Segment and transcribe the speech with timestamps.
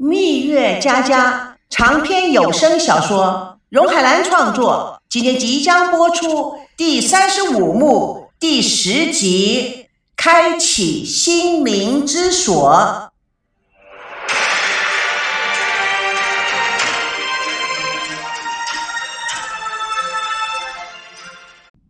[0.00, 12.72] 蜜月佳佳长篇有声小说，荣海兰创作，今天即将播出第三十五幕第十集《开启心灵之锁》。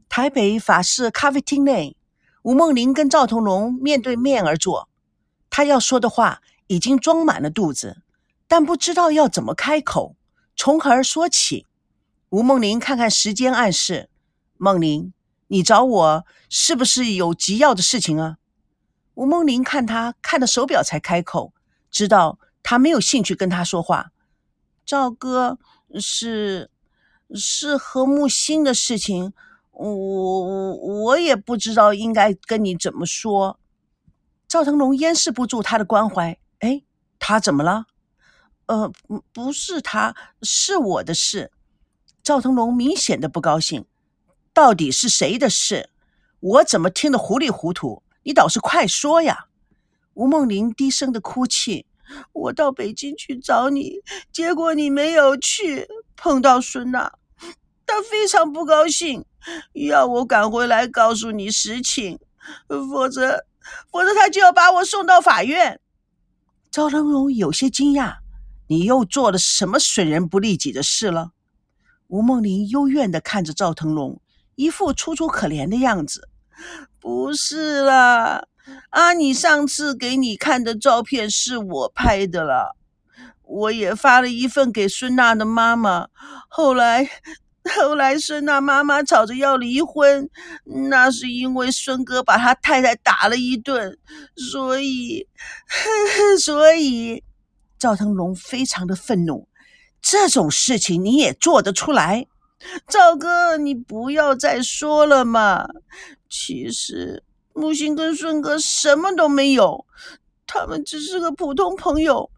[0.09, 1.95] 台北法式咖啡厅内，
[2.41, 4.89] 吴梦玲跟赵同龙面对面而坐，
[5.51, 6.41] 他要说的话。
[6.69, 8.03] 已经装满了肚子，
[8.47, 10.15] 但不知道要怎么开口，
[10.57, 11.67] 从何而说起。
[12.31, 14.11] 吴梦玲看看时间，暗示
[14.59, 15.13] ：“梦玲，
[15.49, 18.37] 你找我是不是有急要的事情啊？”
[19.15, 21.53] 吴梦玲看他看的手表，才开口，
[21.91, 24.13] 知道他没有兴趣跟他说话。
[24.85, 25.59] 赵哥，
[25.99, 26.71] 是
[27.35, 29.33] 是何木星的事情，
[29.73, 33.59] 我我我也不知道应该跟你怎么说。
[34.47, 36.39] 赵腾龙掩饰不住他的关怀。
[36.61, 36.83] 哎，
[37.19, 37.87] 他怎么了？
[38.67, 38.93] 呃，
[39.33, 41.53] 不是他，是我的事。
[42.23, 43.87] 赵腾龙明显的不高兴。
[44.53, 45.91] 到底是谁的事？
[46.41, 48.03] 我怎么听得糊里糊涂？
[48.25, 49.47] 你倒是快说呀！
[50.15, 51.87] 吴梦玲低声的哭泣。
[52.33, 54.01] 我到北京去找你，
[54.33, 57.13] 结果你没有去，碰到孙娜，
[57.87, 59.25] 她非常不高兴，
[59.75, 62.19] 要我赶回来告诉你实情，
[62.67, 63.45] 否则，
[63.91, 65.81] 否则她就要把我送到法院。
[66.79, 68.19] 赵腾龙有些惊讶
[68.69, 71.33] ：“你又做了什么损人不利己的事了？”
[72.07, 74.21] 吴梦玲幽怨的看着赵腾龙，
[74.55, 76.29] 一副楚楚可怜的样子。
[77.01, 78.45] “不是啦，
[78.91, 82.77] 阿你上次给你看的照片是我拍的了，
[83.43, 86.07] 我也发了一份给孙娜的妈妈。
[86.49, 87.11] 后来……”
[87.77, 90.29] 后来，孙娜妈妈吵着要离婚，
[90.91, 93.99] 那是因为孙哥把他太太打了一顿，
[94.37, 95.27] 所以，
[96.39, 97.23] 所以，
[97.79, 99.49] 赵腾龙非常的愤怒。
[100.01, 102.27] 这种事情你也做得出来？
[102.89, 105.69] 赵哥，你不要再说了嘛。
[106.31, 109.85] 其实木星跟孙哥什么都没有，
[110.47, 112.31] 他们只是个普通朋友。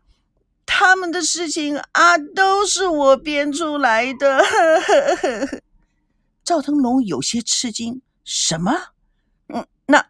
[0.72, 4.40] 他们的事情啊，都是我编出来的。
[6.44, 8.72] 赵腾龙有些吃惊：“什么？
[9.48, 10.06] 嗯，那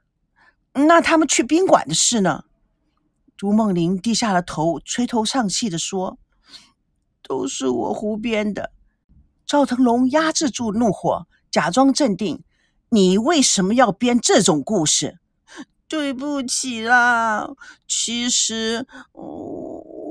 [0.74, 2.44] 那他们去宾馆的事呢？”
[3.38, 6.18] 朱梦玲低下了头，垂头丧气的说
[7.26, 8.70] ：“都是我胡编的。”
[9.46, 12.44] 赵腾龙压制住怒火，假装镇定
[12.90, 15.18] ：“你为什么要编这种故事？”
[15.88, 17.50] 对不起啦，
[17.88, 19.69] 其实我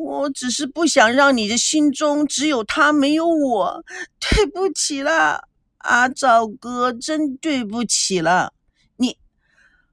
[0.09, 3.86] 我只是不想让你的心中只有他没有我。
[4.20, 5.44] 对不起啦，
[5.78, 8.53] 阿赵哥，真对不起了。
[8.97, 9.20] 你，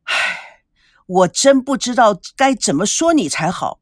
[0.04, 0.62] 唉，
[1.06, 3.81] 我真不知道该怎么说你才好。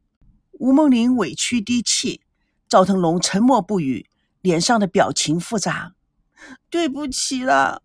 [0.52, 2.22] 吴梦玲委屈低气，
[2.68, 4.08] 赵腾龙沉默不语，
[4.40, 5.94] 脸上的表情复杂。
[6.68, 7.80] 对不起啦，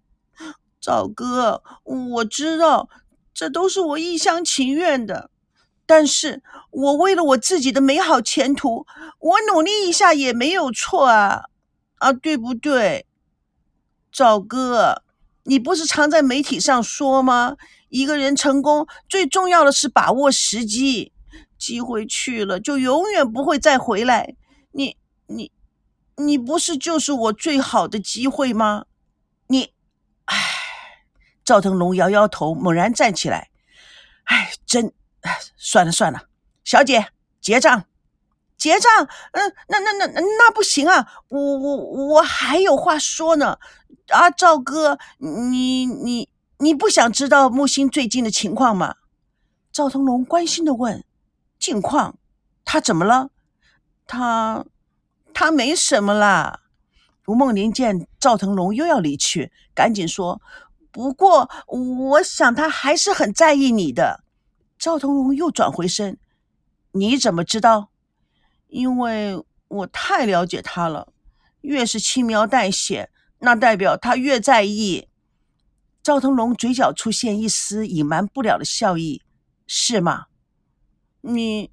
[0.82, 2.90] 赵哥，我知道
[3.32, 5.30] 这都是我一厢情愿的。
[5.90, 8.86] 但是我为了我自己的美好前途，
[9.18, 11.46] 我努力一下也没有错啊，
[11.96, 13.08] 啊，对不对？
[14.12, 15.02] 赵哥，
[15.46, 17.58] 你不是常在媒体上说吗？
[17.88, 21.12] 一个人成功最重要的是把握时机，
[21.58, 24.36] 机会去了就永远不会再回来。
[24.74, 24.96] 你
[25.26, 25.52] 你
[26.18, 28.86] 你不是就是我最好的机会吗？
[29.48, 29.74] 你，
[30.26, 30.38] 唉，
[31.44, 33.50] 赵腾龙摇摇头，猛然站起来，
[34.26, 34.94] 唉，真。
[35.58, 36.24] 算了算了，
[36.64, 37.08] 小姐
[37.42, 37.86] 结账，
[38.58, 39.08] 结账。
[39.32, 41.76] 嗯，那那那那不行啊，我我
[42.08, 43.58] 我还有话说呢。
[44.10, 48.96] 啊，赵哥，你你你不想知道木星最近的情况吗？
[49.72, 51.06] 赵腾龙关心的问。
[51.60, 52.18] 近况？
[52.66, 53.30] 他怎么了？
[54.08, 54.66] 他
[55.34, 56.62] 他没什么啦。
[57.28, 60.42] 吴梦玲见赵腾龙又要离去，赶紧说
[60.90, 64.24] ：“不过我想他还是很在意你的。”
[64.80, 66.18] 赵腾龙又转回身，
[66.94, 67.92] 你怎么知道？
[68.70, 71.12] 因为我太了解他了。
[71.62, 75.10] 越是轻描淡写，那代表他越在意。
[76.02, 79.22] 赵腾龙嘴角出现一丝隐瞒不了的笑意，
[79.68, 80.28] 是吗？
[81.20, 81.70] 你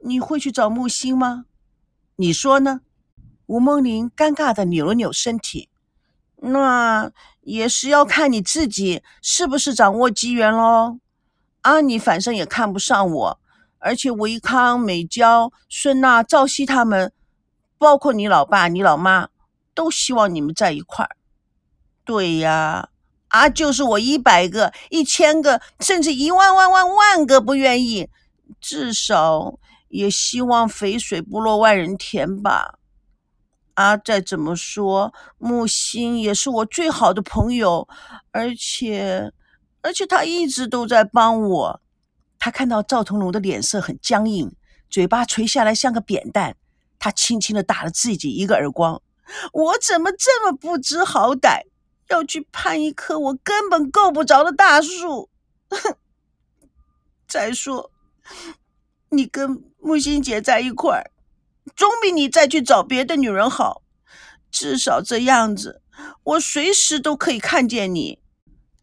[0.00, 1.46] 你会去找木星吗？
[2.16, 2.82] 你说呢？
[3.46, 5.70] 吴梦玲尴尬的扭了扭身体，
[6.36, 10.98] 那也是要看你自己是不是掌握机缘喽。
[11.64, 13.40] 啊，你反正也看不上我，
[13.78, 17.10] 而且维康、美娇、孙娜、赵熙他们，
[17.78, 19.28] 包括你老爸、你老妈，
[19.74, 21.16] 都希望你们在一块儿。
[22.04, 22.90] 对呀，
[23.28, 28.10] 啊，就是我一百个、一千个，甚至一万万万万个不愿意，
[28.60, 29.58] 至少
[29.88, 32.78] 也希望肥水不落外人田吧。
[33.72, 37.88] 啊，再怎么说，木星也是我最好的朋友，
[38.32, 39.32] 而且，
[39.84, 41.80] 而且他一直都在帮我。
[42.38, 44.50] 他看到赵腾龙的脸色很僵硬，
[44.88, 46.54] 嘴巴垂下来像个扁担，
[46.98, 49.02] 他轻轻的打了自己一个耳光。
[49.52, 51.66] 我怎么这么不知好歹，
[52.08, 55.28] 要去攀一棵我根本够不着的大树？
[55.68, 55.96] 哼！
[57.28, 57.90] 再说，
[59.10, 61.10] 你跟木星姐在一块儿。
[61.76, 63.82] 总比你再去找别的女人好，
[64.50, 65.82] 至少这样子，
[66.22, 68.20] 我随时都可以看见你。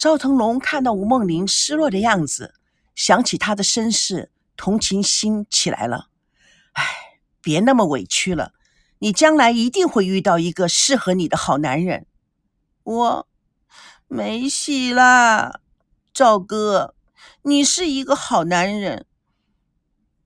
[0.02, 2.56] 赵腾龙看到吴梦玲失落的样子，
[2.96, 6.08] 想起她的身世，同情心起来了。
[6.72, 6.84] 唉，
[7.40, 8.56] 别那么委屈了，
[8.98, 12.08] 你将来一定会遇到一个适合你的好男人。
[12.82, 13.28] 我
[14.08, 15.60] 没戏啦，
[16.12, 16.96] 赵哥，
[17.44, 19.06] 你是一个好男人。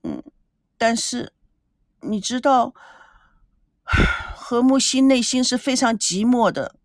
[0.02, 0.22] 嗯，
[0.78, 1.34] 但是。
[2.00, 2.72] 你知道，
[4.36, 6.76] 何木心内心是非常寂寞的，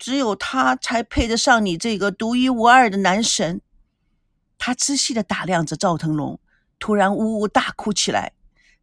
[0.00, 3.60] 只有他才配得上你这个独一无二的男神。
[4.58, 6.40] 他仔细的打量着赵腾龙，
[6.78, 8.32] 突然呜呜大哭起来，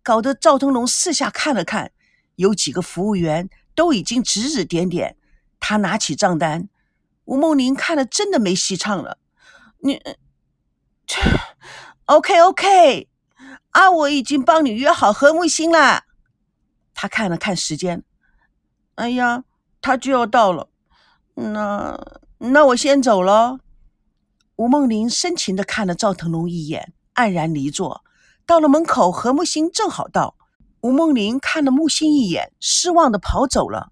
[0.04, 1.92] 搞得赵腾龙四下看了看，
[2.36, 5.18] 有几个服务员都已经指指点点。
[5.60, 6.70] 他拿起账单，
[7.26, 9.18] 吴梦玲看了真的没戏唱了。
[9.80, 10.00] 你
[11.08, 11.20] 切
[12.06, 13.10] ，OK OK。
[13.72, 13.90] 啊！
[13.92, 16.04] 我已经帮你约好何木星了。
[16.94, 18.04] 他看了看时间，
[18.96, 19.44] 哎呀，
[19.82, 20.70] 他就要到了。
[21.40, 21.96] 那
[22.40, 23.60] 那我先走了。
[24.56, 28.04] 吴梦玲深情的看了赵腾龙一眼，黯然离座。
[28.44, 30.36] 到了门口，何木星正好到。
[30.82, 33.92] 吴梦玲看了木星一眼，失望的跑走了。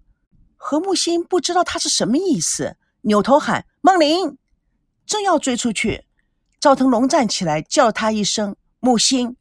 [0.56, 4.36] 何木星不知道他是什么意思，扭头喊：“梦玲！”
[5.06, 6.04] 正要追出去，
[6.58, 9.36] 赵腾龙站起来叫了他一声：“木星。”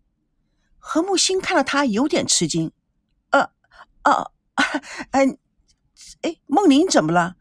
[0.77, 2.71] 何木星看了他，有点吃惊。
[3.31, 3.49] 呃，
[4.03, 4.31] 哦，
[5.09, 5.39] 嗯，
[6.21, 7.35] 哎，梦玲怎么了？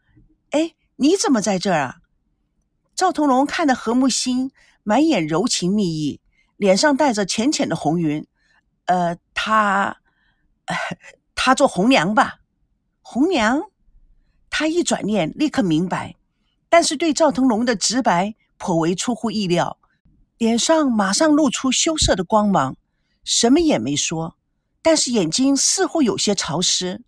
[0.55, 1.97] 哎，你怎么在这儿啊？
[2.95, 4.53] 赵腾龙看着何木心，
[4.83, 6.21] 满眼柔情蜜意，
[6.55, 8.25] 脸上带着浅浅的红云。
[8.85, 9.97] 呃，他，
[11.35, 12.39] 他做红娘吧？
[13.01, 13.63] 红娘？
[14.49, 16.15] 他一转念，立刻明白，
[16.69, 19.77] 但是对赵腾龙的直白颇为出乎意料，
[20.37, 22.77] 脸上马上露出羞涩的光芒。
[23.25, 24.37] 什么也没说，
[24.81, 27.03] 但是眼睛似乎有些潮湿。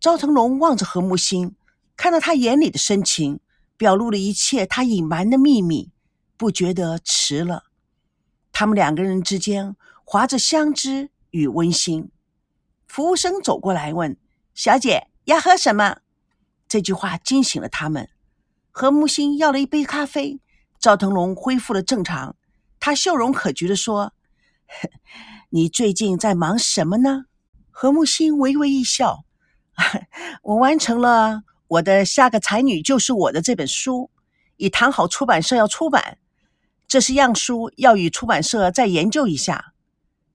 [0.00, 1.54] 赵腾龙望着何木星，
[1.98, 3.40] 看到他眼里的深情，
[3.76, 5.90] 表露了一切他隐瞒的秘密，
[6.36, 7.64] 不觉得迟了。
[8.52, 9.74] 他们两个人之间
[10.04, 12.12] 划着相知与温馨。
[12.86, 14.16] 服务生走过来问
[14.54, 15.98] ：“小姐要喝什么？”
[16.68, 18.08] 这句话惊醒了他们。
[18.70, 20.40] 何木星要了一杯咖啡。
[20.78, 22.36] 赵腾龙恢复了正常，
[22.78, 24.12] 他笑容可掬的说。
[25.50, 27.24] 你最近在忙什么呢？
[27.72, 29.24] 何木星微微一笑，
[30.42, 34.10] 我完成了我的下个才女就是我的这本书，
[34.56, 36.18] 已谈好出版社要出版，
[36.86, 39.74] 这是样书，要与出版社再研究一下。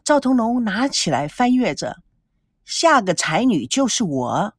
[0.03, 1.97] 赵腾龙拿起来翻阅着，
[2.65, 4.53] 下个才女就是我，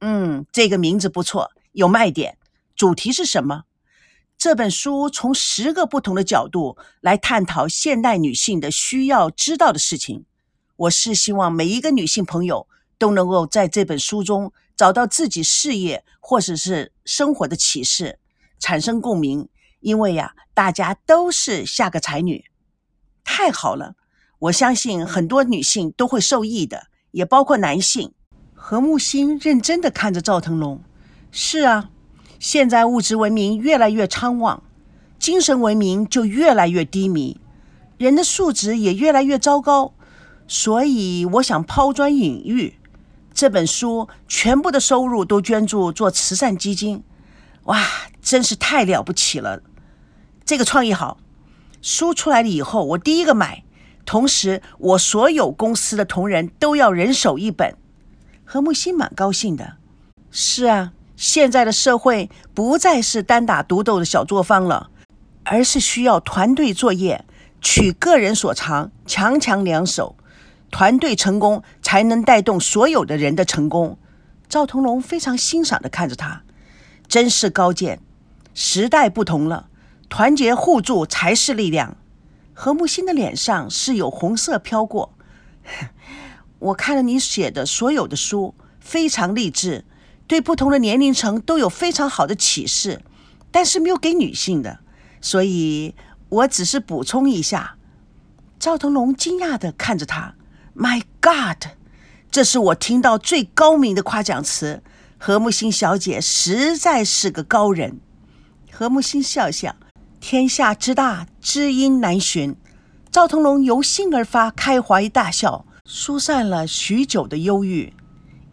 [0.00, 2.38] 嗯，这个名字不错，有卖点。
[2.76, 3.64] 主题是什么？
[4.38, 10.24] 这本书从十个不同的角度来探讨现代女性的需要知道的事情。
[10.76, 18.18] 我是希望每一个女性朋友都能够在这本书中找到自己事业或者是生活的启示，
[18.58, 19.46] 产生共鸣。
[19.80, 22.46] 因为呀，大家都是下个才女，
[23.22, 23.94] 太好了！
[24.38, 28.14] 我相信很多女性都会受益的，也包括男性。
[28.54, 30.82] 何木星认真的看着赵腾龙，
[31.30, 31.90] 是啊。
[32.38, 34.62] 现在物质文明越来越昌旺，
[35.18, 37.38] 精神文明就越来越低迷，
[37.98, 39.92] 人的素质也越来越糟糕。
[40.48, 42.79] 所以我想抛砖引玉，
[43.40, 47.02] 这本书全部的收入都捐助做慈善基金。
[47.62, 47.82] 哇，
[48.20, 49.62] 真是太了不起了！
[50.44, 51.16] 这个创意好，
[51.80, 53.64] 书出来了以后我第一个买，
[54.04, 57.74] 同时我所有公司的同仁都要人手一本。
[58.44, 59.78] 何木心蛮高兴的。
[60.30, 60.92] 是啊。
[61.16, 64.90] 现在的社会不再是单打独斗的小作坊了，
[65.44, 67.24] 而是需要团队作业，
[67.62, 70.14] 取个人所长，强强联手，
[70.70, 73.98] 团队成功才能带动所有的人的成功。
[74.48, 76.42] 赵腾龙非常欣赏的看着他，
[77.06, 78.00] 真是高见。
[78.54, 79.68] 时代不同了，
[80.08, 81.96] 团结互助才是力量。
[82.52, 85.14] 何木心的脸上是有红色飘过。
[86.58, 89.84] 我看了你写的所有的书，非常励志。
[90.26, 93.02] 对不同的年龄层都有非常好的启示，
[93.50, 94.78] 但是没有给女性的，
[95.20, 95.96] 所以
[96.28, 97.76] 我只是补充一下。
[98.58, 100.34] 赵腾龙惊讶的看着他
[100.80, 101.72] ，My God，
[102.30, 104.82] 这是我听到最高明的夸奖词。
[105.18, 108.00] 何木心小姐实在是个高人。
[108.72, 109.76] 何木心笑笑，
[110.20, 112.56] 天下之大，知音难寻。
[113.10, 117.92] 赵腾龙由心而发，开怀大笑，疏散了许久的忧郁。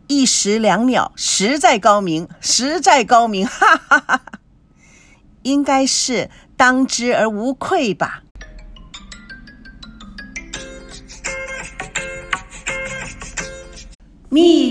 [0.07, 4.39] 一石两鸟，实在高明，实在高明，哈哈哈哈！
[5.43, 8.23] 应该是当之而无愧吧。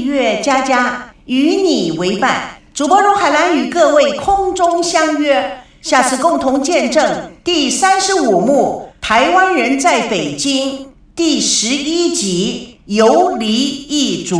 [0.06, 1.10] 月佳佳。
[1.26, 10.84] 与你为伴，主播荣海兰与各位空中相约，下次共同见证第三十五幕《台湾人在北京》
[11.16, 14.36] 第十一集《游离异族》。